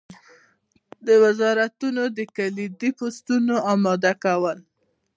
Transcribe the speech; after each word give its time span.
د 1.05 1.07
وزارتونو 1.23 2.03
د 2.17 2.19
کلیدي 2.35 2.89
بستونو 2.97 3.55
اماده 3.73 4.13
کول. 4.23 4.57